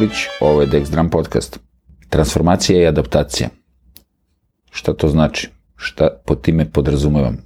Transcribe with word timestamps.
Nikolić, 0.00 0.26
ovo 0.40 0.60
je 0.60 0.66
Dex 0.66 0.90
Drum 0.90 1.10
Podcast. 1.10 1.60
Transformacija 2.08 2.82
i 2.82 2.86
adaptacija. 2.86 3.48
Šta 4.70 4.92
to 4.92 5.08
znači? 5.08 5.50
Šta 5.76 6.08
po 6.26 6.34
time 6.34 6.70
podrazumevam? 6.70 7.36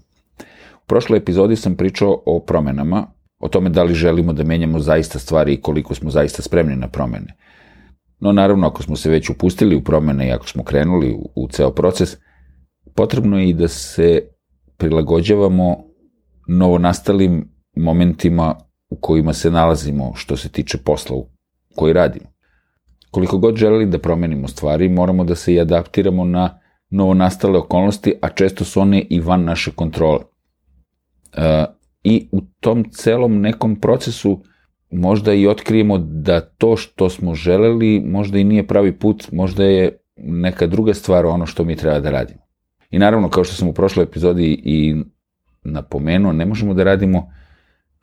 U 0.74 0.86
prošloj 0.86 1.18
epizodi 1.18 1.56
sam 1.56 1.76
pričao 1.76 2.22
o 2.26 2.40
promenama, 2.40 3.06
o 3.38 3.48
tome 3.48 3.70
da 3.70 3.82
li 3.82 3.94
želimo 3.94 4.32
da 4.32 4.44
menjamo 4.44 4.78
zaista 4.78 5.18
stvari 5.18 5.52
i 5.52 5.60
koliko 5.60 5.94
smo 5.94 6.10
zaista 6.10 6.42
spremni 6.42 6.76
na 6.76 6.88
promene. 6.88 7.34
No 8.20 8.32
naravno, 8.32 8.66
ako 8.66 8.82
smo 8.82 8.96
se 8.96 9.10
već 9.10 9.30
upustili 9.30 9.76
u 9.76 9.84
promene 9.84 10.28
i 10.28 10.32
ako 10.32 10.48
smo 10.48 10.64
krenuli 10.64 11.12
u, 11.12 11.30
u 11.34 11.48
ceo 11.48 11.70
proces, 11.70 12.16
potrebno 12.94 13.38
je 13.38 13.48
i 13.48 13.54
da 13.54 13.68
se 13.68 14.28
prilagođavamo 14.76 15.84
novonastalim 16.48 17.48
momentima 17.76 18.54
u 18.90 18.96
kojima 18.96 19.32
se 19.32 19.50
nalazimo 19.50 20.12
što 20.14 20.36
se 20.36 20.48
tiče 20.48 20.78
posla 20.78 21.16
koji 21.74 21.92
radimo. 21.92 22.33
Koliko 23.14 23.38
god 23.38 23.56
želeli 23.56 23.86
da 23.86 23.98
promenimo 23.98 24.48
stvari, 24.48 24.88
moramo 24.88 25.24
da 25.24 25.34
se 25.34 25.54
i 25.54 25.60
adaptiramo 25.60 26.24
na 26.24 26.58
novonastale 26.90 27.58
okolnosti, 27.58 28.14
a 28.22 28.28
često 28.28 28.64
su 28.64 28.80
one 28.80 29.04
i 29.10 29.20
van 29.20 29.44
naše 29.44 29.70
kontrole. 29.70 30.18
E, 31.36 31.64
I 32.04 32.28
u 32.32 32.40
tom 32.60 32.84
celom 32.90 33.40
nekom 33.40 33.76
procesu 33.80 34.40
možda 34.90 35.32
i 35.34 35.46
otkrijemo 35.46 35.98
da 35.98 36.40
to 36.40 36.76
što 36.76 37.08
smo 37.10 37.34
želeli 37.34 38.02
možda 38.06 38.38
i 38.38 38.44
nije 38.44 38.66
pravi 38.66 38.92
put, 38.98 39.28
možda 39.32 39.64
je 39.64 39.98
neka 40.16 40.66
druga 40.66 40.94
stvar 40.94 41.26
ono 41.26 41.46
što 41.46 41.64
mi 41.64 41.76
treba 41.76 42.00
da 42.00 42.10
radimo. 42.10 42.40
I 42.90 42.98
naravno, 42.98 43.28
kao 43.28 43.44
što 43.44 43.54
sam 43.54 43.68
u 43.68 43.72
prošloj 43.72 44.04
epizodi 44.04 44.62
i 44.64 44.96
napomenuo, 45.62 46.32
ne 46.32 46.46
možemo 46.46 46.74
da 46.74 46.84
radimo 46.84 47.30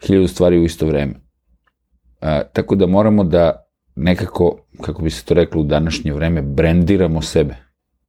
hiljadu 0.07 0.27
stvari 0.27 0.59
u 0.59 0.63
isto 0.63 0.85
vreme. 0.85 1.13
A, 2.21 2.43
tako 2.53 2.75
da 2.75 2.87
moramo 2.87 3.23
da 3.23 3.60
nekako, 3.95 4.57
kako 4.81 5.01
bi 5.01 5.09
se 5.09 5.25
to 5.25 5.33
reklo 5.33 5.61
u 5.61 5.65
današnje 5.65 6.13
vreme, 6.13 6.41
brendiramo 6.41 7.21
sebe 7.21 7.55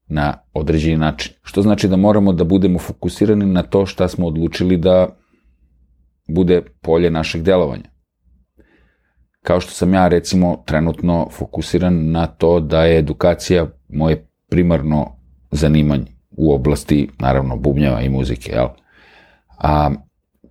na 0.06 0.34
određeni 0.52 0.96
način. 0.96 1.32
Što 1.42 1.62
znači 1.62 1.88
da 1.88 1.96
moramo 1.96 2.32
da 2.32 2.44
budemo 2.44 2.78
fokusirani 2.78 3.46
na 3.46 3.62
to 3.62 3.86
šta 3.86 4.08
smo 4.08 4.26
odlučili 4.26 4.76
da 4.76 5.08
bude 6.28 6.62
polje 6.80 7.10
našeg 7.10 7.42
delovanja. 7.42 7.92
Kao 9.42 9.60
što 9.60 9.70
sam 9.70 9.94
ja 9.94 10.08
recimo 10.08 10.62
trenutno 10.66 11.28
fokusiran 11.30 12.10
na 12.10 12.26
to 12.26 12.60
da 12.60 12.84
je 12.84 12.98
edukacija 12.98 13.66
moje 13.88 14.26
primarno 14.48 15.16
zanimanje 15.50 16.12
u 16.30 16.54
oblasti, 16.54 17.08
naravno, 17.18 17.56
bubnjeva 17.56 18.00
i 18.00 18.08
muzike, 18.08 18.52
jel? 18.52 18.68
A, 19.58 19.90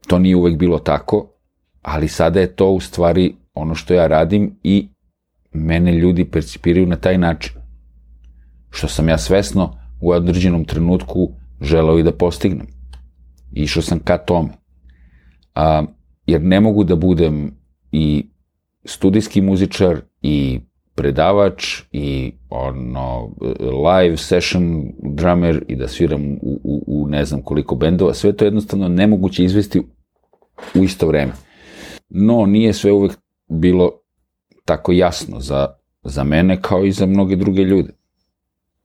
to 0.07 0.19
nije 0.19 0.35
uvek 0.35 0.57
bilo 0.57 0.79
tako, 0.79 1.31
ali 1.81 2.07
sada 2.07 2.39
je 2.39 2.55
to 2.55 2.69
u 2.69 2.79
stvari 2.79 3.35
ono 3.53 3.75
što 3.75 3.93
ja 3.93 4.07
radim 4.07 4.59
i 4.63 4.89
mene 5.53 5.91
ljudi 5.91 6.25
percipiraju 6.25 6.87
na 6.87 6.95
taj 6.95 7.17
način. 7.17 7.53
Što 8.69 8.87
sam 8.87 9.09
ja 9.09 9.17
svesno 9.17 9.77
u 10.01 10.11
određenom 10.11 10.65
trenutku 10.65 11.31
želeo 11.61 11.99
i 11.99 12.03
da 12.03 12.11
postignem. 12.11 12.67
Išao 13.51 13.83
sam 13.83 13.99
ka 13.99 14.17
tome. 14.17 14.49
A, 15.55 15.83
jer 16.25 16.41
ne 16.41 16.59
mogu 16.59 16.83
da 16.83 16.95
budem 16.95 17.51
i 17.91 18.29
studijski 18.85 19.41
muzičar 19.41 20.01
i 20.21 20.59
predavač 20.95 21.81
i 21.91 22.33
ono 22.49 23.35
live 23.93 24.17
session 24.17 24.91
drummer 25.03 25.63
i 25.67 25.75
da 25.75 25.87
sviram 25.87 26.33
u, 26.33 26.59
u, 26.63 26.83
u 26.87 27.07
ne 27.07 27.25
znam 27.25 27.41
koliko 27.41 27.75
bendova, 27.75 28.13
sve 28.13 28.33
to 28.33 28.45
jednostavno 28.45 28.87
nemoguće 28.87 29.43
izvesti 29.43 29.81
u 30.75 30.83
isto 30.83 31.07
vreme. 31.07 31.31
No, 32.09 32.45
nije 32.45 32.73
sve 32.73 32.91
uvek 32.91 33.17
bilo 33.47 34.00
tako 34.71 34.91
jasno 34.91 35.39
za, 35.39 35.67
za 36.03 36.23
mene 36.23 36.61
kao 36.61 36.85
i 36.85 36.91
za 36.91 37.05
mnoge 37.05 37.35
druge 37.35 37.61
ljude. 37.61 37.93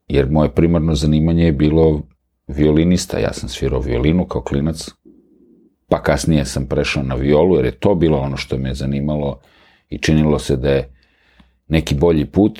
Jer 0.08 0.30
moje 0.30 0.54
primarno 0.54 0.94
zanimanje 0.94 1.44
je 1.44 1.52
bilo 1.52 2.02
violinista, 2.47 3.19
ja 3.19 3.32
sam 3.32 3.48
svirao 3.48 3.80
violinu 3.80 4.26
kao 4.26 4.42
klinac, 4.42 4.88
pa 5.88 6.02
kasnije 6.02 6.44
sam 6.44 6.66
prešao 6.66 7.02
na 7.02 7.14
violu, 7.14 7.56
jer 7.56 7.64
je 7.64 7.78
to 7.78 7.94
bilo 7.94 8.19
ono 8.19 8.36
što 8.36 8.58
me 8.58 8.69
je 8.69 8.74
zanimalo 8.74 9.38
i 9.88 9.98
činilo 9.98 10.38
se 10.38 10.56
da 10.56 10.70
je 10.70 10.94
neki 11.69 11.94
bolji 11.94 12.24
put 12.24 12.58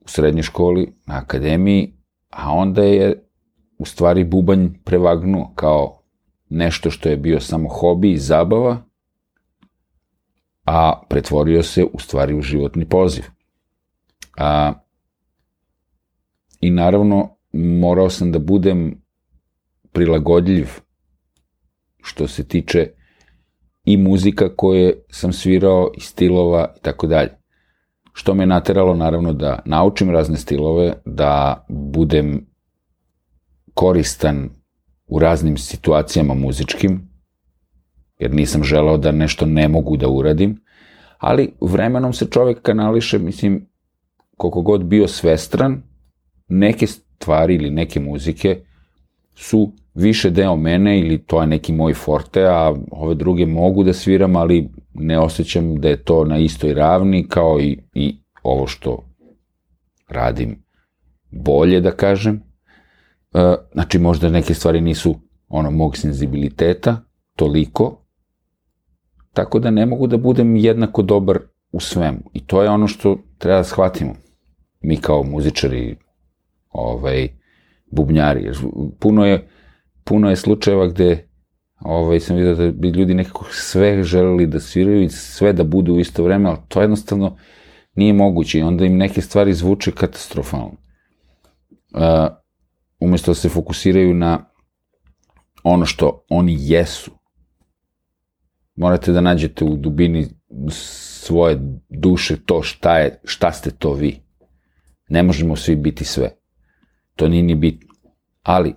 u 0.00 0.08
srednjoj 0.08 0.42
školi, 0.42 0.92
na 1.06 1.18
akademiji, 1.18 1.92
a 2.30 2.52
onda 2.52 2.82
je 2.82 3.22
u 3.78 3.84
stvari 3.84 4.24
bubanj 4.24 4.68
prevagnuo 4.84 5.52
kao 5.54 6.02
nešto 6.48 6.90
što 6.90 7.08
je 7.08 7.16
bio 7.16 7.40
samo 7.40 7.68
hobi 7.68 8.12
i 8.12 8.18
zabava, 8.18 8.87
a 10.68 11.02
pretvorio 11.08 11.62
se 11.62 11.84
u 11.92 11.98
stvari 11.98 12.34
u 12.34 12.42
životni 12.42 12.88
poziv. 12.88 13.24
A, 14.36 14.72
I 16.60 16.70
naravno, 16.70 17.36
morao 17.52 18.10
sam 18.10 18.32
da 18.32 18.38
budem 18.38 19.02
prilagodljiv 19.92 20.68
što 22.02 22.28
se 22.28 22.48
tiče 22.48 22.90
i 23.84 23.96
muzika 23.96 24.56
koje 24.56 25.04
sam 25.10 25.32
svirao, 25.32 25.90
i 25.96 26.00
stilova 26.00 26.74
i 26.76 26.82
tako 26.82 27.06
dalje. 27.06 27.30
Što 28.12 28.34
me 28.34 28.46
nateralo 28.46 28.94
naravno 28.94 29.32
da 29.32 29.62
naučim 29.64 30.10
razne 30.10 30.36
stilove, 30.36 30.92
da 31.04 31.64
budem 31.68 32.46
koristan 33.74 34.50
u 35.06 35.18
raznim 35.18 35.56
situacijama 35.56 36.34
muzičkim, 36.34 37.08
jer 38.18 38.34
nisam 38.34 38.64
želao 38.64 38.96
da 38.96 39.12
nešto 39.12 39.46
ne 39.46 39.68
mogu 39.68 39.96
da 39.96 40.08
uradim, 40.08 40.60
ali 41.18 41.52
vremenom 41.60 42.12
se 42.12 42.26
čovek 42.30 42.62
kanališe, 42.62 43.18
mislim, 43.18 43.66
koliko 44.36 44.62
god 44.62 44.84
bio 44.84 45.08
svestran, 45.08 45.82
neke 46.48 46.86
stvari 46.86 47.54
ili 47.54 47.70
neke 47.70 48.00
muzike 48.00 48.60
su 49.34 49.72
više 49.94 50.30
deo 50.30 50.56
mene 50.56 51.00
ili 51.00 51.18
to 51.18 51.40
je 51.40 51.46
neki 51.46 51.72
moj 51.72 51.94
forte, 51.94 52.44
a 52.44 52.74
ove 52.90 53.14
druge 53.14 53.46
mogu 53.46 53.84
da 53.84 53.92
sviram, 53.92 54.36
ali 54.36 54.68
ne 54.94 55.18
osjećam 55.18 55.80
da 55.80 55.88
je 55.88 56.02
to 56.02 56.24
na 56.24 56.38
istoj 56.38 56.74
ravni 56.74 57.28
kao 57.28 57.60
i, 57.60 57.78
i 57.94 58.16
ovo 58.42 58.66
što 58.66 59.04
radim 60.08 60.62
bolje, 61.30 61.80
da 61.80 61.90
kažem. 61.90 62.42
E, 63.34 63.54
znači, 63.72 63.98
možda 63.98 64.30
neke 64.30 64.54
stvari 64.54 64.80
nisu 64.80 65.14
ono 65.48 65.70
mog 65.70 65.96
senzibiliteta, 65.96 66.96
toliko, 67.36 68.07
tako 69.32 69.58
da 69.58 69.70
ne 69.70 69.86
mogu 69.86 70.06
da 70.06 70.16
budem 70.16 70.56
jednako 70.56 71.02
dobar 71.02 71.38
u 71.72 71.80
svemu. 71.80 72.18
I 72.32 72.46
to 72.46 72.62
je 72.62 72.70
ono 72.70 72.88
što 72.88 73.18
treba 73.38 73.56
da 73.56 73.64
shvatimo. 73.64 74.14
Mi 74.80 74.96
kao 74.96 75.22
muzičari, 75.22 75.96
ovaj, 76.70 77.28
bubnjari. 77.90 78.44
Jer 78.44 78.56
puno 78.98 79.26
je, 79.26 79.48
puno 80.04 80.30
je 80.30 80.36
slučajeva 80.36 80.86
gde 80.86 81.28
ovaj, 81.80 82.20
sam 82.20 82.36
vidio 82.36 82.54
da 82.54 82.70
bi 82.72 82.88
ljudi 82.88 83.14
nekako 83.14 83.46
sve 83.50 84.02
želeli 84.02 84.46
da 84.46 84.60
sviraju 84.60 85.02
i 85.02 85.08
sve 85.08 85.52
da 85.52 85.64
bude 85.64 85.92
u 85.92 86.00
isto 86.00 86.24
vreme, 86.24 86.48
ali 86.48 86.58
to 86.68 86.80
jednostavno 86.80 87.36
nije 87.94 88.12
moguće 88.12 88.58
i 88.58 88.62
onda 88.62 88.84
im 88.84 88.96
neke 88.96 89.20
stvari 89.20 89.54
zvuče 89.54 89.92
katastrofalno. 89.92 90.72
Uh, 91.94 92.00
umesto 93.00 93.30
da 93.30 93.34
se 93.34 93.48
fokusiraju 93.48 94.14
na 94.14 94.50
ono 95.62 95.86
što 95.86 96.24
oni 96.28 96.56
jesu, 96.60 97.10
morate 98.78 99.12
da 99.12 99.20
nađete 99.20 99.64
u 99.64 99.76
dubini 99.76 100.26
svoje 100.70 101.58
duše 101.88 102.36
to 102.44 102.62
šta 102.62 102.98
je, 102.98 103.20
šta 103.24 103.52
ste 103.52 103.70
to 103.70 103.92
vi. 103.92 104.20
Ne 105.08 105.22
možemo 105.22 105.56
svi 105.56 105.76
biti 105.76 106.04
sve. 106.04 106.30
To 107.16 107.28
nije 107.28 107.42
ni 107.42 107.54
bitno. 107.54 107.88
Ali, 108.42 108.74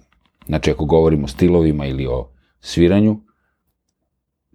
znači 0.47 0.71
ako 0.71 0.85
govorimo 0.85 1.25
o 1.25 1.27
stilovima 1.27 1.85
ili 1.85 2.07
o 2.07 2.29
sviranju, 2.59 3.19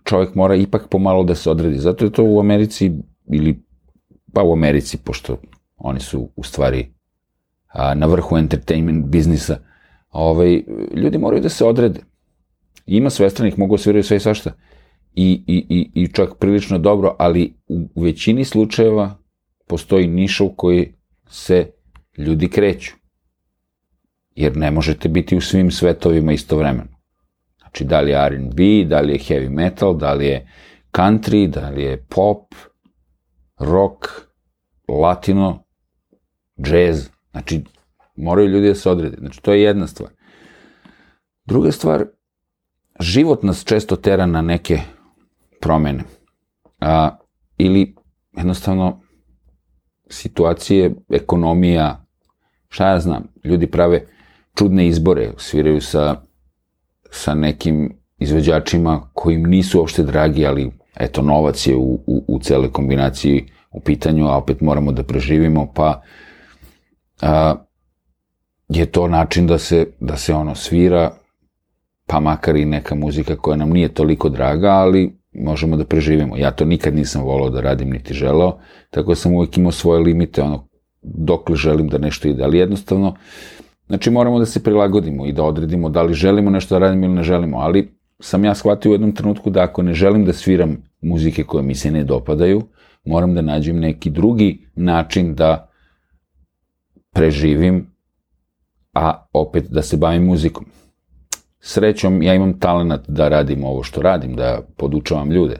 čovjek 0.04 0.34
mora 0.34 0.54
ipak 0.54 0.88
pomalo 0.90 1.24
da 1.24 1.34
se 1.34 1.50
odredi. 1.50 1.78
Zato 1.78 2.04
je 2.04 2.12
to 2.12 2.24
u 2.24 2.40
Americi, 2.40 2.92
ili 3.32 3.62
pa 4.32 4.42
u 4.42 4.52
Americi, 4.52 4.98
pošto 4.98 5.38
oni 5.76 6.00
su 6.00 6.30
u 6.36 6.42
stvari 6.42 6.92
a, 7.68 7.94
na 7.94 8.06
vrhu 8.06 8.36
entertainment 8.36 9.06
biznisa, 9.06 9.58
ovaj, 10.10 10.62
ljudi 10.94 11.18
moraju 11.18 11.42
da 11.42 11.48
se 11.48 11.64
odrede. 11.64 12.00
Ima 12.86 13.10
svestranih, 13.10 13.58
mogu 13.58 13.76
da 13.76 13.82
sviraju 13.82 14.04
sve 14.04 14.16
i 14.16 14.20
svašta. 14.20 14.52
I, 15.16 15.44
i, 15.46 15.66
i, 15.68 16.02
I 16.02 16.08
čak 16.08 16.38
prilično 16.38 16.78
dobro, 16.78 17.16
ali 17.18 17.54
u 17.68 18.02
većini 18.02 18.44
slučajeva 18.44 19.18
postoji 19.66 20.06
niša 20.06 20.44
u 20.44 20.54
kojoj 20.54 20.92
se 21.28 21.70
ljudi 22.18 22.48
kreću. 22.48 22.92
Jer 24.34 24.56
ne 24.56 24.70
možete 24.70 25.08
biti 25.08 25.36
u 25.36 25.40
svim 25.40 25.70
svetovima 25.70 26.32
istovremeno. 26.32 26.96
Znači, 27.58 27.84
da 27.84 28.00
li 28.00 28.10
je 28.10 28.26
R&B, 28.26 28.84
da 28.84 29.00
li 29.00 29.12
je 29.12 29.18
heavy 29.18 29.48
metal, 29.50 29.96
da 29.96 30.12
li 30.12 30.26
je 30.26 30.48
country, 30.92 31.46
da 31.46 31.70
li 31.70 31.82
je 31.82 32.04
pop, 32.08 32.54
rock, 33.58 34.06
latino, 34.88 35.64
jazz. 36.56 37.08
Znači, 37.30 37.64
moraju 38.16 38.48
ljudi 38.48 38.68
da 38.68 38.74
se 38.74 38.90
odrede. 38.90 39.16
Znači, 39.20 39.42
to 39.42 39.52
je 39.52 39.62
jedna 39.62 39.86
stvar. 39.86 40.10
Druga 41.44 41.72
stvar, 41.72 42.04
život 43.00 43.42
nas 43.42 43.64
često 43.64 43.96
tera 43.96 44.26
na 44.26 44.42
neke 44.42 44.80
promene. 45.60 46.04
A, 46.80 47.16
ili 47.58 47.94
jednostavno 48.36 49.00
situacije, 50.08 50.94
ekonomija, 51.08 52.04
šta 52.68 52.88
ja 52.88 53.00
znam, 53.00 53.28
ljudi 53.44 53.66
prave 53.66 54.06
čudne 54.58 54.86
izbore, 54.86 55.32
sviraju 55.36 55.80
sa, 55.80 56.22
sa 57.10 57.34
nekim 57.34 57.96
izvođačima 58.18 59.10
kojim 59.12 59.42
nisu 59.42 59.78
uopšte 59.78 60.02
dragi, 60.02 60.46
ali 60.46 60.72
eto, 61.00 61.22
novac 61.22 61.66
je 61.66 61.76
u, 61.76 61.94
u, 62.06 62.24
u 62.28 62.40
cele 62.40 62.72
kombinaciji 62.72 63.48
u 63.70 63.80
pitanju, 63.80 64.26
a 64.26 64.36
opet 64.36 64.60
moramo 64.60 64.92
da 64.92 65.02
preživimo, 65.02 65.72
pa 65.74 66.02
a, 67.22 67.54
je 68.68 68.86
to 68.86 69.08
način 69.08 69.46
da 69.46 69.58
se, 69.58 69.86
da 70.00 70.16
se 70.16 70.34
ono 70.34 70.54
svira, 70.54 71.10
pa 72.06 72.20
makar 72.20 72.56
i 72.56 72.64
neka 72.64 72.94
muzika 72.94 73.36
koja 73.36 73.56
nam 73.56 73.70
nije 73.70 73.94
toliko 73.94 74.28
draga, 74.28 74.68
ali 74.68 75.18
možemo 75.38 75.76
da 75.76 75.84
preživimo. 75.84 76.36
Ja 76.36 76.50
to 76.50 76.64
nikad 76.64 76.94
nisam 76.94 77.22
volao 77.22 77.50
da 77.50 77.60
radim, 77.60 77.90
niti 77.90 78.14
želeo, 78.14 78.58
tako 78.90 79.08
da 79.08 79.14
sam 79.14 79.34
uvek 79.34 79.58
imao 79.58 79.72
svoje 79.72 80.00
limite, 80.00 80.42
ono, 80.42 80.68
dokle 81.02 81.56
želim 81.56 81.88
da 81.88 81.98
nešto 81.98 82.28
ide, 82.28 82.44
ali 82.44 82.58
jednostavno, 82.58 83.14
znači 83.86 84.10
moramo 84.10 84.38
da 84.38 84.46
se 84.46 84.62
prilagodimo 84.62 85.26
i 85.26 85.32
da 85.32 85.44
odredimo 85.44 85.88
da 85.88 86.02
li 86.02 86.14
želimo 86.14 86.50
nešto 86.50 86.74
da 86.74 86.78
radimo 86.78 87.04
ili 87.04 87.14
ne 87.14 87.22
želimo, 87.22 87.58
ali 87.58 87.88
sam 88.20 88.44
ja 88.44 88.54
shvatio 88.54 88.90
u 88.90 88.94
jednom 88.94 89.12
trenutku 89.12 89.50
da 89.50 89.62
ako 89.62 89.82
ne 89.82 89.94
želim 89.94 90.24
da 90.24 90.32
sviram 90.32 90.76
muzike 91.00 91.44
koje 91.44 91.62
mi 91.62 91.74
se 91.74 91.90
ne 91.90 92.04
dopadaju, 92.04 92.62
moram 93.04 93.34
da 93.34 93.42
nađem 93.42 93.78
neki 93.78 94.10
drugi 94.10 94.66
način 94.76 95.34
da 95.34 95.70
preživim, 97.12 97.86
a 98.94 99.26
opet 99.32 99.64
da 99.70 99.82
se 99.82 99.96
bavim 99.96 100.24
muzikom. 100.24 100.64
Srećom, 101.68 102.22
ja 102.22 102.34
imam 102.34 102.58
talent 102.58 103.08
da 103.08 103.28
radim 103.28 103.64
ovo 103.64 103.82
što 103.82 104.02
radim, 104.02 104.36
da 104.36 104.60
podučavam 104.76 105.30
ljude. 105.30 105.56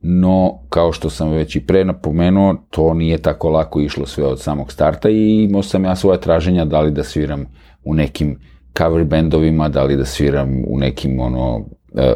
No, 0.00 0.60
kao 0.68 0.92
što 0.92 1.10
sam 1.10 1.30
već 1.30 1.56
i 1.56 1.66
pre 1.66 1.84
napomenuo, 1.84 2.56
to 2.70 2.94
nije 2.94 3.18
tako 3.18 3.50
lako 3.50 3.80
išlo 3.80 4.06
sve 4.06 4.24
od 4.24 4.40
samog 4.40 4.72
starta 4.72 5.10
i 5.10 5.44
imao 5.44 5.62
sam 5.62 5.84
ja 5.84 5.96
svoje 5.96 6.20
traženja 6.20 6.64
da 6.64 6.80
li 6.80 6.90
da 6.90 7.04
sviram 7.04 7.46
u 7.84 7.94
nekim 7.94 8.38
cover 8.78 9.04
bendovima, 9.04 9.68
da 9.68 9.84
li 9.84 9.96
da 9.96 10.04
sviram 10.04 10.64
u 10.68 10.78
nekim 10.78 11.20
ono, 11.20 11.66
e, 11.94 12.02
e, 12.02 12.14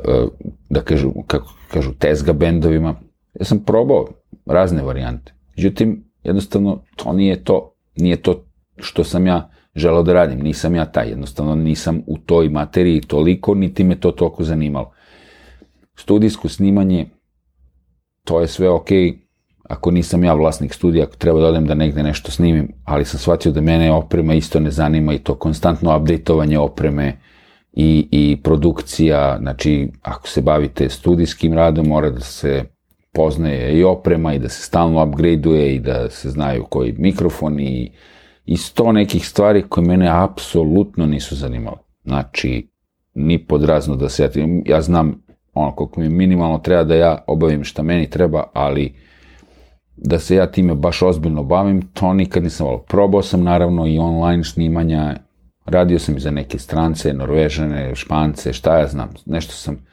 da 0.70 0.80
kažu, 0.80 1.12
kako 1.26 1.54
kažu, 1.72 1.92
tezga 1.98 2.32
bendovima. 2.32 2.94
Ja 3.34 3.44
sam 3.44 3.64
probao 3.64 4.06
razne 4.46 4.82
varijante. 4.82 5.34
Međutim, 5.56 6.04
jednostavno, 6.22 6.82
to 6.96 7.12
nije 7.12 7.44
to. 7.44 7.74
Nije 7.96 8.16
to 8.16 8.44
što 8.76 9.04
sam 9.04 9.26
ja 9.26 9.51
želao 9.74 10.02
da 10.02 10.12
radim. 10.12 10.40
Nisam 10.40 10.74
ja 10.74 10.84
taj. 10.84 11.08
Jednostavno, 11.08 11.54
nisam 11.54 12.02
u 12.06 12.18
toj 12.18 12.48
materiji 12.48 13.00
toliko, 13.00 13.54
niti 13.54 13.84
me 13.84 14.00
to 14.00 14.10
toliko 14.10 14.44
zanimalo. 14.44 14.92
Studijsko 15.94 16.48
snimanje, 16.48 17.06
to 18.24 18.40
je 18.40 18.48
sve 18.48 18.68
okay, 18.68 19.22
ako 19.68 19.90
nisam 19.90 20.24
ja 20.24 20.34
vlasnik 20.34 20.74
studija, 20.74 21.04
ako 21.04 21.16
treba 21.16 21.40
da 21.40 21.46
odem 21.46 21.66
da 21.66 21.74
negde 21.74 22.02
nešto 22.02 22.30
snimim, 22.30 22.72
ali 22.84 23.04
sam 23.04 23.20
shvatio 23.20 23.52
da 23.52 23.60
mene 23.60 23.92
oprema 23.92 24.34
isto 24.34 24.60
ne 24.60 24.70
zanima 24.70 25.14
i 25.14 25.18
to 25.18 25.34
konstantno 25.34 25.96
updateovanje 25.96 26.58
opreme 26.58 27.18
i, 27.72 28.08
i 28.10 28.42
produkcija, 28.42 29.38
znači 29.40 29.88
ako 30.02 30.28
se 30.28 30.40
bavite 30.40 30.88
studijskim 30.88 31.54
radom 31.54 31.86
mora 31.86 32.10
da 32.10 32.20
se 32.20 32.64
poznaje 33.12 33.78
i 33.78 33.84
oprema 33.84 34.34
i 34.34 34.38
da 34.38 34.48
se 34.48 34.62
stalno 34.62 35.04
upgradeuje 35.04 35.74
i 35.74 35.80
da 35.80 36.10
se 36.10 36.30
znaju 36.30 36.64
koji 36.64 36.94
mikrofon 36.98 37.60
i, 37.60 37.92
i 38.44 38.56
sto 38.56 38.92
nekih 38.92 39.28
stvari 39.28 39.62
koje 39.68 39.86
mene 39.86 40.08
apsolutno 40.12 41.06
nisu 41.06 41.36
zanimale. 41.36 41.76
Znači, 42.04 42.68
ni 43.14 43.46
podrazno 43.46 43.96
da 43.96 44.08
se 44.08 44.22
ja, 44.22 44.30
ja 44.64 44.82
znam 44.82 45.22
ono 45.54 45.74
koliko 45.74 46.00
mi 46.00 46.08
minimalno 46.08 46.58
treba 46.58 46.84
da 46.84 46.94
ja 46.94 47.24
obavim 47.26 47.64
šta 47.64 47.82
meni 47.82 48.10
treba, 48.10 48.44
ali 48.52 48.94
da 49.96 50.18
se 50.18 50.36
ja 50.36 50.50
time 50.50 50.74
baš 50.74 51.02
ozbiljno 51.02 51.42
bavim, 51.42 51.82
to 51.82 52.14
nikad 52.14 52.42
nisam 52.42 52.66
volao. 52.66 52.82
Probao 52.82 53.22
sam 53.22 53.42
naravno 53.42 53.86
i 53.86 53.98
online 53.98 54.44
snimanja, 54.44 55.16
radio 55.64 55.98
sam 55.98 56.16
i 56.16 56.20
za 56.20 56.30
neke 56.30 56.58
strance, 56.58 57.12
norvežane, 57.12 57.94
špance, 57.94 58.52
šta 58.52 58.78
ja 58.78 58.86
znam, 58.86 59.10
nešto 59.26 59.52
sam 59.52 59.86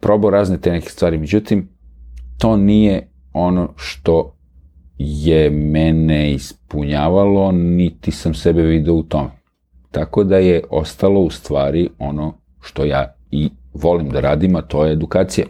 probao 0.00 0.30
razne 0.30 0.60
te 0.60 0.70
neke 0.70 0.88
stvari, 0.88 1.18
međutim, 1.18 1.68
to 2.38 2.56
nije 2.56 3.12
ono 3.32 3.72
što 3.76 4.37
je 4.98 5.50
mene 5.50 6.32
ispunjavalo, 6.32 7.52
niti 7.52 8.10
sam 8.10 8.34
sebe 8.34 8.62
video 8.62 8.94
u 8.94 9.02
tome. 9.02 9.30
Tako 9.90 10.24
da 10.24 10.36
je 10.36 10.62
ostalo 10.70 11.20
u 11.20 11.30
stvari 11.30 11.88
ono 11.98 12.34
što 12.60 12.84
ja 12.84 13.14
i 13.30 13.50
volim 13.74 14.10
da 14.10 14.20
radim, 14.20 14.56
a 14.56 14.62
to 14.62 14.84
je 14.84 14.92
edukacija. 14.92 15.46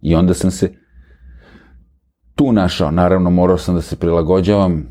I 0.00 0.14
onda 0.14 0.34
sam 0.34 0.50
se 0.50 0.72
tu 2.34 2.52
našao. 2.52 2.90
Naravno, 2.90 3.30
morao 3.30 3.58
sam 3.58 3.74
da 3.74 3.82
se 3.82 3.96
prilagođavam 3.96 4.86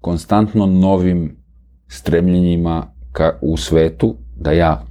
konstantno 0.00 0.66
novim 0.66 1.36
stremljenjima 1.88 2.86
ka, 3.12 3.38
u 3.42 3.56
svetu, 3.56 4.16
da 4.36 4.52
ja 4.52 4.86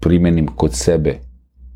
primenim 0.00 0.46
kod 0.46 0.74
sebe 0.74 1.18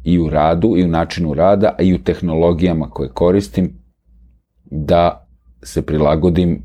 i 0.04 0.18
u 0.18 0.30
radu, 0.30 0.74
i 0.76 0.84
u 0.84 0.88
načinu 0.88 1.34
rada, 1.34 1.76
i 1.80 1.94
u 1.94 1.98
tehnologijama 1.98 2.90
koje 2.90 3.08
koristim, 3.08 3.80
da 4.64 5.19
se 5.62 5.82
prilagodim 5.82 6.62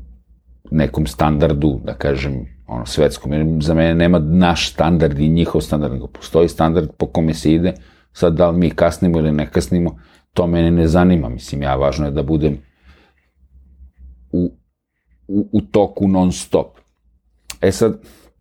nekom 0.70 1.06
standardu, 1.06 1.80
da 1.84 1.94
kažem, 1.94 2.46
ono, 2.66 2.86
svetskom. 2.86 3.32
Jer 3.32 3.46
za 3.60 3.74
mene 3.74 3.94
nema 3.94 4.18
naš 4.18 4.72
standard 4.72 5.18
i 5.18 5.28
njihov 5.28 5.60
standard, 5.60 5.92
nego 5.92 6.06
postoji 6.06 6.48
standard 6.48 6.90
po 6.98 7.06
kome 7.06 7.34
se 7.34 7.52
ide. 7.52 7.74
Sad, 8.12 8.34
da 8.34 8.50
li 8.50 8.58
mi 8.58 8.70
kasnimo 8.70 9.18
ili 9.18 9.32
ne 9.32 9.50
kasnimo, 9.50 9.98
to 10.32 10.46
mene 10.46 10.70
ne 10.70 10.88
zanima. 10.88 11.28
Mislim, 11.28 11.62
ja 11.62 11.76
važno 11.76 12.06
je 12.06 12.10
da 12.10 12.22
budem 12.22 12.58
u, 14.32 14.50
u, 15.28 15.48
u 15.52 15.60
toku 15.60 16.08
non 16.08 16.32
stop. 16.32 16.78
E 17.60 17.72
sad, 17.72 18.00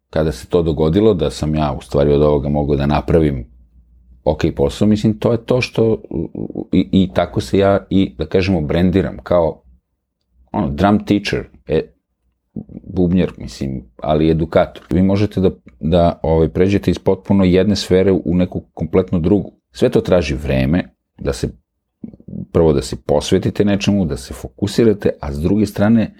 kada 0.10 0.32
se 0.32 0.48
to 0.48 0.62
dogodilo, 0.62 1.14
da 1.14 1.30
sam 1.30 1.56
ja 1.56 1.76
u 1.78 1.82
stvari 1.82 2.14
od 2.14 2.22
ovoga 2.22 2.50
mogao 2.50 2.76
da 2.76 2.86
napravim 2.86 3.56
ok 4.24 4.42
posao, 4.56 4.88
mislim, 4.88 5.20
to 5.20 5.32
je 5.32 5.46
to 5.46 5.62
što 5.62 6.02
i, 6.72 6.90
i 6.92 7.12
tako 7.14 7.42
se 7.42 7.58
ja 7.58 7.86
i, 7.90 8.16
da 8.18 8.26
kažemo, 8.26 8.62
brendiram 8.62 9.18
kao 9.24 9.65
ono, 10.56 10.70
drum 10.70 11.06
teacher, 11.06 11.44
e, 11.68 11.82
bubnjar, 12.94 13.32
mislim, 13.38 13.84
ali 13.98 14.30
edukator. 14.30 14.84
Vi 14.92 15.02
možete 15.02 15.42
da, 15.42 15.50
da 15.80 16.20
ovaj, 16.24 16.50
pređete 16.50 16.92
iz 16.92 17.00
potpuno 17.00 17.44
jedne 17.44 17.76
sfere 17.76 18.12
u 18.12 18.36
neku 18.36 18.62
kompletno 18.74 19.20
drugu. 19.20 19.52
Sve 19.72 19.90
to 19.90 20.02
traži 20.02 20.36
vreme, 20.36 20.84
da 21.18 21.34
se 21.34 21.50
prvo 22.52 22.74
da 22.74 22.82
se 22.82 22.96
posvetite 22.96 23.66
nečemu, 23.66 24.06
da 24.06 24.18
se 24.18 24.34
fokusirate, 24.34 25.10
a 25.22 25.34
s 25.34 25.40
druge 25.40 25.66
strane, 25.66 26.14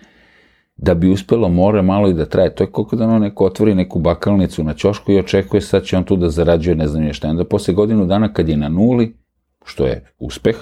da 0.78 0.94
bi 0.94 1.10
uspelo 1.10 1.50
mora 1.50 1.82
malo 1.82 2.10
i 2.10 2.14
da 2.14 2.26
traje. 2.26 2.56
To 2.56 2.64
je 2.64 2.72
koliko 2.72 2.96
da 2.96 3.04
ono 3.04 3.20
neko 3.20 3.46
otvori 3.46 3.76
neku 3.76 4.00
bakalnicu 4.00 4.64
na 4.64 4.74
ćošku 4.74 5.12
i 5.12 5.20
očekuje 5.20 5.62
sad 5.62 5.84
će 5.84 5.98
on 5.98 6.04
tu 6.04 6.16
da 6.16 6.30
zarađuje 6.30 6.76
ne 6.76 6.88
znam 6.88 7.04
je 7.04 7.14
šta. 7.14 7.30
Onda 7.30 7.46
posle 7.46 7.74
godinu 7.74 8.06
dana 8.06 8.34
kad 8.34 8.50
je 8.50 8.58
na 8.58 8.70
nuli, 8.70 9.16
što 9.66 9.86
je 9.86 10.12
uspeh, 10.20 10.56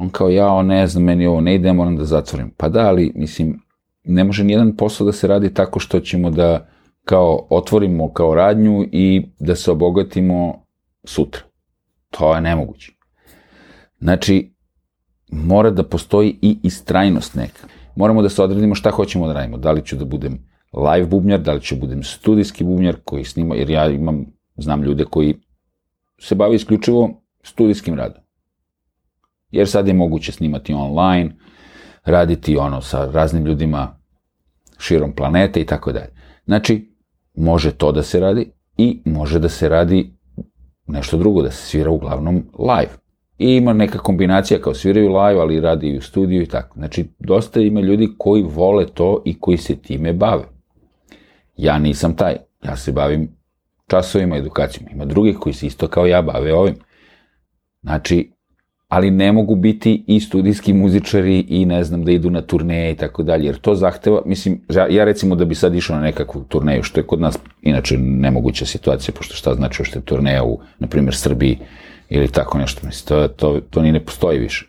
on 0.00 0.10
kao 0.10 0.28
ja, 0.30 0.62
ne 0.62 0.86
znam, 0.86 1.04
meni 1.04 1.26
ovo 1.26 1.40
ne 1.40 1.54
ide, 1.54 1.72
moram 1.72 1.96
da 1.96 2.04
zatvorim. 2.04 2.50
Pa 2.56 2.68
da, 2.68 2.88
ali 2.88 3.12
mislim, 3.14 3.60
ne 4.04 4.24
može 4.24 4.44
nijedan 4.44 4.76
posao 4.76 5.04
da 5.04 5.12
se 5.12 5.26
radi 5.26 5.54
tako 5.54 5.80
što 5.80 6.00
ćemo 6.00 6.30
da 6.30 6.68
kao 7.04 7.46
otvorimo 7.50 8.12
kao 8.12 8.34
radnju 8.34 8.88
i 8.92 9.22
da 9.38 9.56
se 9.56 9.70
obogatimo 9.70 10.64
sutra. 11.04 11.42
To 12.10 12.34
je 12.34 12.40
nemoguće. 12.40 12.92
Znači, 13.98 14.54
mora 15.32 15.70
da 15.70 15.82
postoji 15.82 16.38
i 16.42 16.58
istrajnost 16.62 17.34
neka. 17.34 17.66
Moramo 17.96 18.22
da 18.22 18.28
se 18.28 18.42
odredimo 18.42 18.74
šta 18.74 18.90
hoćemo 18.90 19.26
da 19.26 19.32
radimo. 19.32 19.58
Da 19.58 19.72
li 19.72 19.84
ću 19.84 19.96
da 19.96 20.04
budem 20.04 20.38
live 20.72 21.06
bubnjar, 21.06 21.40
da 21.40 21.52
li 21.52 21.60
ću 21.60 21.74
da 21.74 21.80
budem 21.80 22.02
studijski 22.02 22.64
bubnjar 22.64 22.96
koji 23.04 23.24
snima, 23.24 23.54
jer 23.54 23.70
ja 23.70 23.90
imam, 23.90 24.26
znam 24.56 24.82
ljude 24.82 25.04
koji 25.04 25.34
se 26.18 26.34
bave 26.34 26.54
isključivo 26.54 27.10
studijskim 27.42 27.94
radom. 27.94 28.22
Jer 29.50 29.68
sad 29.68 29.88
je 29.88 29.94
moguće 29.94 30.32
snimati 30.32 30.74
online, 30.74 31.30
raditi 32.04 32.56
ono 32.56 32.80
sa 32.80 33.10
raznim 33.10 33.46
ljudima 33.46 33.96
širom 34.78 35.12
planete 35.12 35.60
i 35.60 35.66
tako 35.66 35.92
dalje. 35.92 36.12
Znači, 36.44 36.90
može 37.34 37.70
to 37.70 37.92
da 37.92 38.02
se 38.02 38.20
radi 38.20 38.52
i 38.76 39.02
može 39.04 39.38
da 39.38 39.48
se 39.48 39.68
radi 39.68 40.12
nešto 40.86 41.16
drugo, 41.16 41.42
da 41.42 41.50
se 41.50 41.66
svira 41.66 41.90
uglavnom 41.90 42.34
live. 42.58 42.92
I 43.38 43.56
ima 43.56 43.72
neka 43.72 43.98
kombinacija 43.98 44.60
kao 44.60 44.74
sviraju 44.74 45.08
live, 45.08 45.40
ali 45.40 45.60
radi 45.60 45.88
i 45.88 45.98
u 45.98 46.02
studiju 46.02 46.42
i 46.42 46.46
tako. 46.46 46.78
Znači, 46.78 47.04
dosta 47.18 47.60
ima 47.60 47.80
ljudi 47.80 48.08
koji 48.18 48.42
vole 48.42 48.86
to 48.86 49.22
i 49.24 49.38
koji 49.40 49.56
se 49.56 49.76
time 49.76 50.12
bave. 50.12 50.44
Ja 51.56 51.78
nisam 51.78 52.16
taj. 52.16 52.36
Ja 52.64 52.76
se 52.76 52.92
bavim 52.92 53.36
časovima, 53.86 54.36
edukacijom. 54.36 54.88
Ima 54.92 55.04
drugih 55.04 55.36
koji 55.36 55.52
se 55.52 55.66
isto 55.66 55.88
kao 55.88 56.06
ja 56.06 56.22
bave 56.22 56.54
ovim. 56.54 56.74
Znači, 57.82 58.29
ali 58.90 59.10
ne 59.10 59.32
mogu 59.32 59.54
biti 59.54 60.04
i 60.06 60.20
studijski 60.20 60.72
muzičari 60.72 61.38
i 61.48 61.66
ne 61.66 61.84
znam 61.84 62.04
da 62.04 62.12
idu 62.12 62.30
na 62.30 62.40
turneje 62.42 62.92
i 62.92 62.96
tako 62.96 63.22
dalje, 63.22 63.46
jer 63.46 63.58
to 63.58 63.74
zahteva, 63.74 64.22
mislim, 64.26 64.60
ja 64.90 65.04
recimo 65.04 65.34
da 65.34 65.44
bi 65.44 65.54
sad 65.54 65.74
išao 65.74 65.96
na 65.96 66.02
nekakvu 66.02 66.44
turneju, 66.48 66.82
što 66.82 67.00
je 67.00 67.06
kod 67.06 67.20
nas 67.20 67.38
inače 67.62 67.98
nemoguća 67.98 68.66
situacija, 68.66 69.14
pošto 69.18 69.34
šta 69.34 69.54
znači 69.54 69.82
je 69.94 70.00
turneja 70.00 70.44
u, 70.44 70.58
na 70.78 70.86
primjer, 70.86 71.14
Srbiji 71.14 71.58
ili 72.08 72.28
tako 72.28 72.58
nešto, 72.58 72.86
mislim, 72.86 73.08
to, 73.08 73.28
to, 73.28 73.60
to 73.70 73.82
ni 73.82 73.92
ne 73.92 74.04
postoji 74.04 74.38
više. 74.38 74.66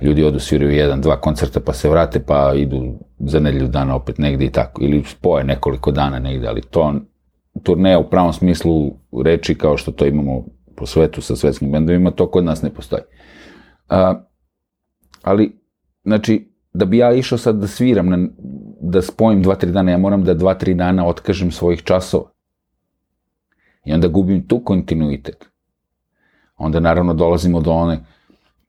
Ljudi 0.00 0.24
odu 0.24 0.38
sviraju 0.38 0.70
jedan, 0.70 1.00
dva 1.00 1.20
koncerta 1.20 1.60
pa 1.60 1.72
se 1.72 1.88
vrate 1.88 2.20
pa 2.20 2.52
idu 2.56 2.94
za 3.18 3.40
nedelju 3.40 3.68
dana 3.68 3.94
opet 3.96 4.18
negde 4.18 4.44
i 4.44 4.50
tako. 4.50 4.82
Ili 4.84 5.04
spoje 5.06 5.44
nekoliko 5.44 5.90
dana 5.90 6.18
negde, 6.18 6.46
ali 6.46 6.62
to 6.70 6.94
turneja 7.62 7.98
u 7.98 8.10
pravom 8.10 8.32
smislu 8.32 8.90
reči 9.24 9.54
kao 9.54 9.76
što 9.76 9.92
to 9.92 10.06
imamo 10.06 10.44
po 10.76 10.86
svetu 10.86 11.22
sa 11.22 11.36
svetskim 11.36 11.70
bendovima, 11.72 12.10
to 12.10 12.30
kod 12.30 12.44
nas 12.44 12.62
ne 12.62 12.70
postoji. 12.70 13.02
A, 13.90 14.24
ali, 15.22 15.60
znači, 16.04 16.52
da 16.72 16.84
bi 16.84 16.98
ja 16.98 17.12
išao 17.12 17.38
sad 17.38 17.56
da 17.56 17.66
sviram, 17.66 18.08
na, 18.08 18.28
da 18.80 19.02
spojim 19.02 19.42
dva, 19.42 19.54
tri 19.54 19.72
dana, 19.72 19.90
ja 19.90 19.98
moram 19.98 20.24
da 20.24 20.34
dva, 20.34 20.54
tri 20.54 20.74
dana 20.74 21.06
otkažem 21.06 21.50
svojih 21.50 21.82
časova. 21.82 22.30
I 23.84 23.92
onda 23.92 24.08
gubim 24.08 24.48
tu 24.48 24.60
kontinuitet. 24.64 25.50
Onda 26.56 26.80
naravno 26.80 27.14
dolazimo 27.14 27.60
do 27.60 27.72
one, 27.72 28.04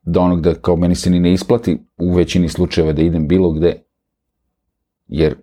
do 0.04 0.22
onog 0.22 0.42
da 0.42 0.54
kao 0.54 0.76
meni 0.76 0.96
se 0.96 1.10
ni 1.10 1.20
ne 1.20 1.34
isplati 1.34 1.80
u 1.98 2.14
većini 2.14 2.50
slučajeva 2.50 2.94
da 2.94 3.02
idem 3.02 3.28
bilo 3.28 3.52
gde. 3.52 3.84
Jer, 5.08 5.36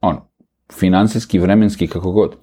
ono, 0.00 0.28
finansijski, 0.72 1.38
vremenski, 1.38 1.86
kako 1.86 2.12
god. 2.12 2.36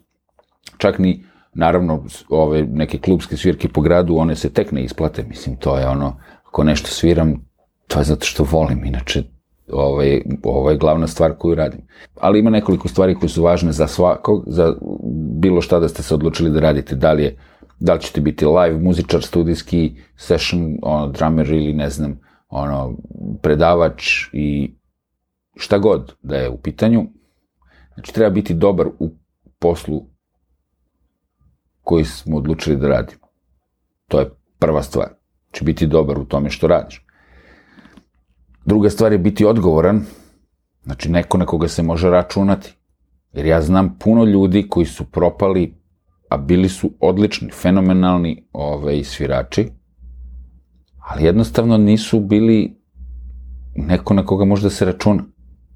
Čak 0.78 1.00
ni, 1.00 1.26
naravno, 1.54 2.06
ove 2.30 2.64
neke 2.64 2.98
klubske 2.98 3.38
svirke 3.38 3.70
po 3.70 3.82
gradu, 3.82 4.16
one 4.16 4.36
se 4.36 4.50
tek 4.50 4.72
ne 4.72 4.84
isplate. 4.84 5.24
Mislim, 5.24 5.56
to 5.56 5.78
je 5.78 5.88
ono, 5.88 6.18
ako 6.54 6.64
nešto 6.64 6.88
sviram, 6.88 7.46
to 7.88 8.00
je 8.00 8.04
zato 8.06 8.26
što 8.26 8.44
volim, 8.44 8.86
inače 8.86 9.24
ovaj, 9.72 10.22
ovo 10.44 10.70
je 10.70 10.78
glavna 10.78 11.08
stvar 11.08 11.34
koju 11.38 11.56
radim. 11.56 11.82
Ali 12.22 12.40
ima 12.40 12.50
nekoliko 12.50 12.88
stvari 12.88 13.16
koje 13.16 13.30
su 13.30 13.44
važne 13.44 13.72
za 13.72 13.88
svakog, 13.88 14.44
za 14.48 14.76
bilo 15.42 15.62
šta 15.62 15.80
da 15.80 15.90
ste 15.90 16.04
se 16.04 16.14
odlučili 16.14 16.52
da 16.52 16.60
radite, 16.60 16.96
da 16.96 17.12
li 17.12 17.24
je 17.24 17.38
da 17.80 17.94
li 17.94 18.02
ćete 18.02 18.22
biti 18.22 18.46
live, 18.46 18.80
muzičar, 18.80 19.24
studijski, 19.24 19.96
session, 20.16 20.78
ono, 20.82 21.08
drummer 21.08 21.50
ili 21.50 21.74
ne 21.74 21.90
znam, 21.90 22.20
ono, 22.50 22.98
predavač 23.42 24.30
i 24.34 24.76
šta 25.56 25.78
god 25.78 26.14
da 26.22 26.36
je 26.36 26.50
u 26.50 26.58
pitanju. 26.58 27.08
Znači, 27.94 28.14
treba 28.14 28.30
biti 28.30 28.54
dobar 28.54 28.88
u 29.00 29.10
poslu 29.60 30.06
koji 31.82 32.06
smo 32.06 32.38
odlučili 32.38 32.78
da 32.78 32.88
radimo. 32.88 33.28
To 34.08 34.20
je 34.20 34.30
prva 34.60 34.84
stvar. 34.84 35.23
Znači, 35.54 35.66
biti 35.66 35.88
dobar 35.88 36.20
u 36.20 36.26
tome 36.26 36.50
što 36.50 36.68
radiš. 36.68 37.06
Druga 38.66 38.90
stvar 38.90 39.12
je 39.12 39.18
biti 39.18 39.46
odgovoran, 39.46 40.06
znači 40.84 41.12
neko 41.12 41.38
na 41.38 41.46
koga 41.46 41.68
se 41.68 41.84
može 41.84 42.10
računati. 42.10 42.74
Jer 43.34 43.46
ja 43.46 43.62
znam 43.62 44.00
puno 44.00 44.24
ljudi 44.26 44.68
koji 44.70 44.86
su 44.86 45.06
propali, 45.06 45.76
a 46.30 46.38
bili 46.38 46.70
su 46.70 46.92
odlični, 47.00 47.52
fenomenalni 47.52 48.48
ove, 48.54 49.04
svirači, 49.04 49.68
ali 51.00 51.24
jednostavno 51.24 51.78
nisu 51.78 52.20
bili 52.20 52.82
neko 53.76 54.14
na 54.14 54.26
koga 54.26 54.46
može 54.46 54.64
da 54.64 54.70
se 54.70 54.86
računa. 54.86 55.24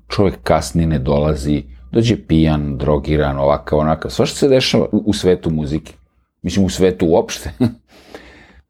Čovek 0.08 0.40
kasni, 0.44 0.86
ne 0.86 1.00
dolazi, 1.00 1.64
dođe 1.92 2.18
pijan, 2.28 2.78
drogiran, 2.78 3.38
ovakav, 3.40 3.80
onakav. 3.80 4.12
Sva 4.12 4.26
što 4.26 4.38
se 4.38 4.48
dešava 4.48 4.88
u 4.92 5.14
svetu 5.14 5.52
muzike. 5.52 5.94
Mislim, 6.42 6.66
u 6.66 6.70
svetu 6.70 7.06
uopšte. 7.06 7.52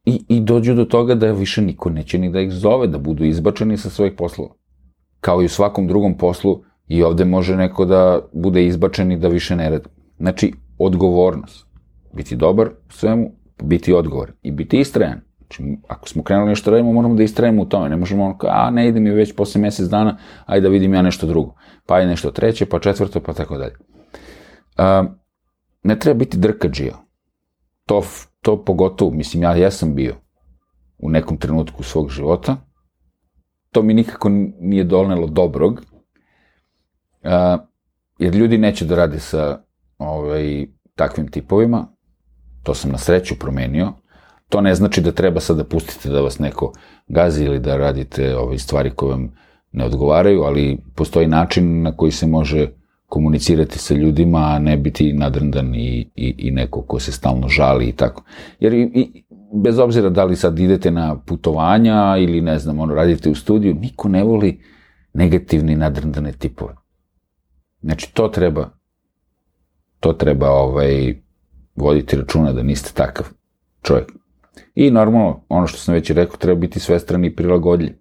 I, 0.07 0.25
I 0.27 0.39
dođu 0.39 0.73
do 0.73 0.85
toga 0.85 1.15
da 1.15 1.31
više 1.31 1.61
niko 1.61 1.89
neće 1.89 2.17
ni 2.17 2.29
da 2.31 2.41
ih 2.41 2.51
zove, 2.51 2.87
da 2.87 2.97
budu 2.97 3.25
izbačeni 3.25 3.77
sa 3.77 3.89
svojih 3.89 4.13
poslova. 4.17 4.53
Kao 5.19 5.41
i 5.41 5.45
u 5.45 5.49
svakom 5.49 5.87
drugom 5.87 6.17
poslu, 6.17 6.61
i 6.87 7.03
ovde 7.03 7.25
može 7.25 7.55
neko 7.55 7.85
da 7.85 8.19
bude 8.33 8.65
izbačen 8.65 9.11
i 9.11 9.17
da 9.17 9.27
više 9.27 9.55
ne 9.55 9.69
radi. 9.69 9.89
Znači, 10.19 10.53
odgovornost. 10.77 11.65
Biti 12.13 12.35
dobar 12.35 12.67
u 12.67 12.91
svemu, 12.91 13.31
biti 13.63 13.93
odgovor. 13.93 14.31
I 14.41 14.51
biti 14.51 14.79
istrajan. 14.79 15.19
Znači, 15.37 15.77
ako 15.87 16.09
smo 16.09 16.23
krenuli 16.23 16.49
nešto 16.49 16.71
da 16.71 16.77
radimo, 16.77 16.93
moramo 16.93 17.15
da 17.15 17.23
istrajemo 17.23 17.61
u 17.61 17.65
tome. 17.65 17.89
Ne 17.89 17.97
možemo 17.97 18.25
ono 18.25 18.37
kao, 18.37 18.49
a 18.53 18.69
ne 18.71 18.87
ide 18.87 18.99
mi 18.99 19.09
već 19.09 19.35
posle 19.35 19.61
mesec 19.61 19.89
dana, 19.89 20.17
ajde 20.45 20.63
da 20.63 20.69
vidim 20.69 20.93
ja 20.93 21.01
nešto 21.01 21.27
drugo. 21.27 21.55
Pa 21.85 21.99
je 21.99 22.07
nešto 22.07 22.31
treće, 22.31 22.65
pa 22.65 22.79
četvrto, 22.79 23.19
pa 23.19 23.33
tako 23.33 23.57
dalje. 23.57 23.75
A, 24.77 25.03
ne 25.83 25.99
treba 25.99 26.17
biti 26.17 26.37
drkađija. 26.37 26.95
To 27.85 28.01
to 28.47 28.63
pogotovo, 28.63 29.11
mislim, 29.11 29.43
ja 29.43 29.55
jesam 29.55 29.95
bio 29.95 30.15
u 30.97 31.09
nekom 31.09 31.37
trenutku 31.37 31.83
svog 31.83 32.09
života, 32.09 32.55
to 33.71 33.81
mi 33.81 33.93
nikako 33.93 34.29
nije 34.59 34.83
donelo 34.83 35.27
dobrog, 35.27 35.81
a, 37.23 37.57
jer 38.19 38.35
ljudi 38.35 38.57
neće 38.57 38.85
da 38.85 38.95
rade 38.95 39.19
sa 39.19 39.59
ovaj, 39.97 40.65
takvim 40.95 41.27
tipovima, 41.27 41.87
to 42.63 42.73
sam 42.73 42.91
na 42.91 42.97
sreću 42.97 43.35
promenio, 43.39 43.93
to 44.49 44.61
ne 44.61 44.75
znači 44.75 45.01
da 45.01 45.11
treba 45.11 45.39
sad 45.39 45.57
da 45.57 45.63
pustite 45.63 46.09
da 46.09 46.21
vas 46.21 46.39
neko 46.39 46.71
gazi 47.07 47.43
ili 47.43 47.59
da 47.59 47.77
radite 47.77 48.37
ove 48.37 48.57
stvari 48.57 48.91
koje 48.95 49.09
vam 49.09 49.31
ne 49.71 49.85
odgovaraju, 49.85 50.43
ali 50.43 50.77
postoji 50.95 51.27
način 51.27 51.81
na 51.81 51.97
koji 51.97 52.11
se 52.11 52.27
može 52.27 52.67
komunicirati 53.09 53.79
sa 53.79 53.93
ljudima, 53.93 54.39
a 54.39 54.59
ne 54.59 54.77
biti 54.77 55.13
nadrndan 55.13 55.75
i, 55.75 56.09
i, 56.15 56.35
i 56.37 56.51
neko 56.51 56.81
ko 56.81 56.99
se 56.99 57.11
stalno 57.11 57.47
žali 57.47 57.85
i 57.85 57.91
tako. 57.91 58.23
Jer 58.59 58.73
i, 58.73 58.81
i, 58.93 59.23
bez 59.53 59.79
obzira 59.79 60.09
da 60.09 60.23
li 60.23 60.35
sad 60.35 60.59
idete 60.59 60.91
na 60.91 61.19
putovanja 61.19 62.17
ili 62.19 62.41
ne 62.41 62.59
znam, 62.59 62.79
ono, 62.79 62.95
radite 62.95 63.29
u 63.29 63.35
studiju, 63.35 63.73
niko 63.73 64.09
ne 64.09 64.23
voli 64.23 64.61
negativni 65.13 65.75
nadrndane 65.75 66.31
tipove. 66.31 66.75
Znači, 67.81 68.13
to 68.13 68.27
treba, 68.27 68.69
to 69.99 70.13
treba 70.13 70.49
ovaj, 70.49 71.21
voditi 71.75 72.17
računa 72.17 72.53
da 72.53 72.63
niste 72.63 72.91
takav 72.93 73.25
čovjek. 73.81 74.11
I 74.75 74.91
normalno, 74.91 75.45
ono 75.49 75.67
što 75.67 75.77
sam 75.77 75.93
već 75.93 76.09
rekao, 76.09 76.37
treba 76.37 76.59
biti 76.59 76.79
svestran 76.79 77.25
i 77.25 77.35
prilagodljiv. 77.35 77.93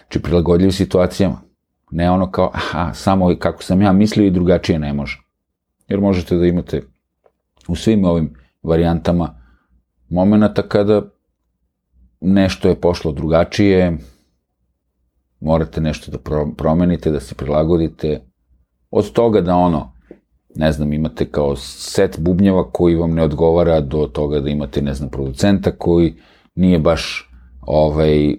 Znači, 0.00 0.22
prilagodljiv 0.22 0.70
situacijama. 0.70 1.49
Ne 1.90 2.10
ono 2.10 2.30
kao, 2.30 2.50
aha, 2.54 2.94
samo 2.94 3.36
kako 3.38 3.62
sam 3.62 3.82
ja 3.82 3.92
mislio 3.92 4.26
i 4.26 4.30
drugačije 4.30 4.78
ne 4.78 4.92
može. 4.92 5.20
Jer 5.88 6.00
možete 6.00 6.36
da 6.36 6.46
imate 6.46 6.82
u 7.68 7.76
svim 7.76 8.04
ovim 8.04 8.34
varijantama 8.62 9.40
momenta 10.08 10.62
kada 10.62 11.02
nešto 12.20 12.68
je 12.68 12.80
pošlo 12.80 13.12
drugačije, 13.12 13.98
morate 15.40 15.80
nešto 15.80 16.10
da 16.10 16.18
promenite, 16.56 17.10
da 17.10 17.20
se 17.20 17.34
prilagodite. 17.34 18.20
Od 18.90 19.12
toga 19.12 19.40
da 19.40 19.56
ono, 19.56 19.92
ne 20.54 20.72
znam, 20.72 20.92
imate 20.92 21.24
kao 21.30 21.56
set 21.56 22.20
bubnjeva 22.20 22.70
koji 22.70 22.94
vam 22.94 23.14
ne 23.14 23.22
odgovara 23.22 23.80
do 23.80 24.06
toga 24.06 24.40
da 24.40 24.50
imate, 24.50 24.82
ne 24.82 24.94
znam, 24.94 25.10
producenta 25.10 25.70
koji 25.70 26.14
nije 26.54 26.78
baš 26.78 27.30
ovaj, 27.60 28.34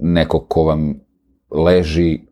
neko 0.00 0.40
ko 0.40 0.64
vam 0.64 0.94
leži 1.50 2.25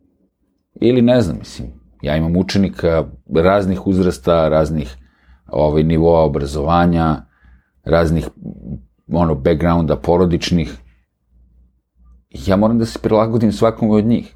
Ili 0.81 1.03
ne 1.03 1.21
znam, 1.21 1.39
mislim, 1.39 1.69
ja 2.03 2.17
imam 2.17 2.37
učenika 2.37 3.05
raznih 3.35 3.87
uzrasta, 3.87 4.49
raznih 4.49 4.97
ovaj, 5.47 5.83
nivoa 5.83 6.21
obrazovanja, 6.21 7.25
raznih 7.85 8.29
ono, 9.13 9.35
backgrounda 9.35 9.97
porodičnih. 9.97 10.77
Ja 12.31 12.57
moram 12.57 12.79
da 12.79 12.87
se 12.87 12.99
prilagodim 12.99 13.53
svakom 13.53 13.91
od 13.91 14.05
njih. 14.05 14.35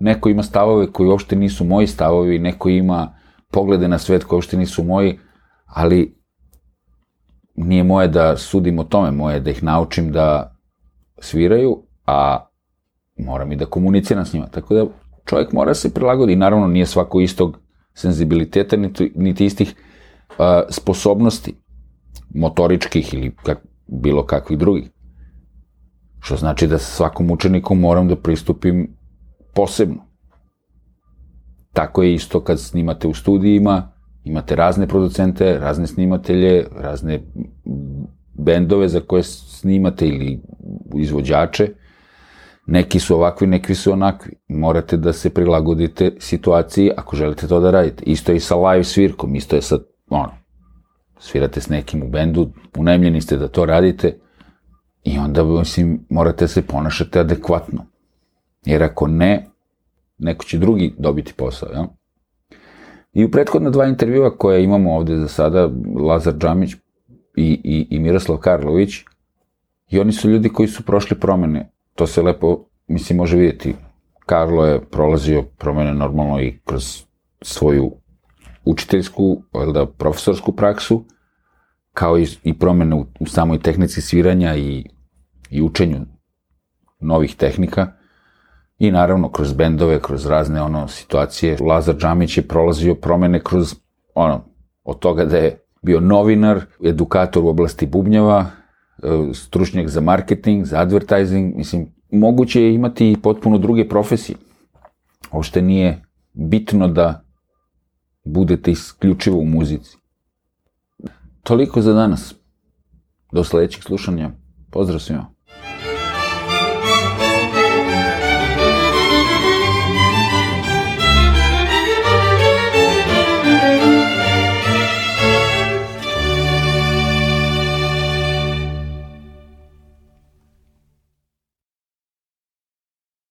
Neko 0.00 0.28
ima 0.28 0.42
stavove 0.42 0.92
koji 0.92 1.08
uopšte 1.08 1.36
nisu 1.36 1.64
moji 1.64 1.86
stavovi, 1.86 2.38
neko 2.38 2.68
ima 2.68 3.14
poglede 3.50 3.88
na 3.88 3.98
svet 3.98 4.24
koji 4.24 4.36
uopšte 4.36 4.56
nisu 4.56 4.84
moji, 4.84 5.18
ali 5.66 6.20
nije 7.54 7.84
moje 7.84 8.08
da 8.08 8.36
sudim 8.36 8.78
o 8.78 8.84
tome, 8.84 9.10
moje 9.10 9.40
da 9.40 9.50
ih 9.50 9.62
naučim 9.62 10.12
da 10.12 10.56
sviraju, 11.18 11.82
a 12.06 12.46
moram 13.18 13.52
i 13.52 13.56
da 13.56 13.66
komuniciram 13.66 14.24
s 14.24 14.32
njima. 14.32 14.46
Tako 14.46 14.74
da 14.74 14.86
čovjek 15.24 15.52
mora 15.52 15.74
se 15.74 15.94
prilagoditi. 15.94 16.36
Naravno, 16.36 16.66
nije 16.66 16.86
svako 16.86 17.20
istog 17.20 17.58
senzibiliteta, 17.94 18.76
niti, 18.76 19.12
niti 19.16 19.44
istih 19.44 19.74
uh, 20.28 20.44
sposobnosti 20.68 21.54
motoričkih 22.34 23.14
ili 23.14 23.34
kak, 23.42 23.58
bilo 23.86 24.26
kakvih 24.26 24.58
drugih. 24.58 24.90
Što 26.20 26.36
znači 26.36 26.66
da 26.66 26.78
svakom 26.78 27.30
učenikom 27.30 27.80
moram 27.80 28.08
da 28.08 28.16
pristupim 28.16 28.96
posebno. 29.54 30.06
Tako 31.72 32.02
je 32.02 32.14
isto 32.14 32.40
kad 32.40 32.60
snimate 32.60 33.08
u 33.08 33.14
studijima, 33.14 33.92
imate 34.24 34.56
razne 34.56 34.88
producente, 34.88 35.58
razne 35.58 35.86
snimatelje, 35.86 36.66
razne 36.76 37.22
bendove 38.34 38.88
za 38.88 39.00
koje 39.00 39.22
snimate 39.22 40.08
ili 40.08 40.40
izvođače 40.94 41.68
Neki 42.70 42.98
su 43.00 43.14
ovakvi, 43.14 43.46
neki 43.46 43.74
su 43.74 43.92
onakvi. 43.92 44.32
Morate 44.48 44.96
da 44.96 45.12
se 45.12 45.30
prilagodite 45.30 46.12
situaciji 46.18 46.90
ako 46.96 47.16
želite 47.16 47.46
to 47.46 47.60
da 47.60 47.70
radite. 47.70 48.04
Isto 48.06 48.32
je 48.32 48.36
i 48.36 48.40
sa 48.40 48.56
live 48.56 48.84
svirkom, 48.84 49.34
isto 49.34 49.56
je 49.56 49.62
sa, 49.62 49.78
ono, 50.08 50.30
svirate 51.18 51.60
s 51.60 51.68
nekim 51.68 52.02
u 52.02 52.08
bendu, 52.08 52.50
unajmljeni 52.76 53.20
ste 53.20 53.36
da 53.36 53.48
to 53.48 53.64
radite 53.64 54.18
i 55.04 55.18
onda, 55.18 55.44
mislim, 55.44 56.06
morate 56.10 56.48
se 56.48 56.62
ponašati 56.62 57.18
adekvatno. 57.18 57.86
Jer 58.64 58.82
ako 58.82 59.06
ne, 59.06 59.46
neko 60.18 60.44
će 60.44 60.58
drugi 60.58 60.94
dobiti 60.98 61.32
posao, 61.32 61.68
jel? 61.72 61.84
I 63.12 63.24
u 63.24 63.30
prethodna 63.30 63.70
dva 63.70 63.86
intervjua 63.86 64.36
koje 64.36 64.64
imamo 64.64 64.96
ovde 64.96 65.16
za 65.16 65.28
sada, 65.28 65.70
Lazar 66.08 66.34
Džamić 66.34 66.74
i, 66.74 66.78
i, 67.64 67.86
i 67.90 67.98
Miroslav 67.98 68.38
Karlović, 68.38 68.94
i 69.88 69.98
oni 69.98 70.12
su 70.12 70.30
ljudi 70.30 70.48
koji 70.48 70.68
su 70.68 70.82
prošli 70.82 71.20
promene 71.20 71.69
to 71.94 72.06
se 72.06 72.22
lepo, 72.22 72.64
mislim, 72.86 73.16
može 73.16 73.36
vidjeti. 73.36 73.74
Karlo 74.26 74.66
je 74.66 74.84
prolazio 74.84 75.42
promene 75.42 75.94
normalno 75.94 76.40
i 76.40 76.58
kroz 76.64 77.04
svoju 77.42 77.92
učiteljsku, 78.64 79.42
da, 79.74 79.86
profesorsku 79.86 80.52
praksu, 80.52 81.04
kao 81.92 82.18
i, 82.18 82.26
i 82.42 82.58
promene 82.58 82.96
u, 82.96 83.06
u 83.20 83.26
samoj 83.26 83.58
tehnici 83.58 84.00
sviranja 84.00 84.56
i, 84.56 84.84
i 85.50 85.62
učenju 85.62 85.98
novih 87.00 87.36
tehnika. 87.36 87.92
I 88.78 88.90
naravno, 88.90 89.30
kroz 89.30 89.52
bendove, 89.52 90.00
kroz 90.02 90.26
razne 90.26 90.62
ono 90.62 90.88
situacije, 90.88 91.56
Lazar 91.60 91.96
Džamić 91.96 92.36
je 92.36 92.48
prolazio 92.48 92.94
promene 92.94 93.40
kroz 93.44 93.74
ono, 94.14 94.44
od 94.84 94.98
toga 94.98 95.24
da 95.24 95.36
je 95.36 95.58
bio 95.82 96.00
novinar, 96.00 96.60
edukator 96.84 97.44
u 97.44 97.48
oblasti 97.48 97.86
bubnjava, 97.86 98.46
stručnjak 99.34 99.88
za 99.88 100.00
marketing, 100.00 100.64
za 100.64 100.80
advertising, 100.80 101.56
mislim, 101.56 101.94
moguće 102.10 102.62
je 102.62 102.74
imati 102.74 103.12
i 103.12 103.16
potpuno 103.16 103.58
druge 103.58 103.88
profesije. 103.88 104.36
Ošte 105.30 105.62
nije 105.62 106.02
bitno 106.32 106.88
da 106.88 107.24
budete 108.24 108.70
isključivo 108.70 109.38
u 109.38 109.44
muzici. 109.44 109.96
Toliko 111.42 111.82
za 111.82 111.92
danas. 111.92 112.34
Do 113.32 113.44
sledećeg 113.44 113.82
slušanja. 113.82 114.30
Pozdrav 114.70 115.00
svima. 115.00 115.26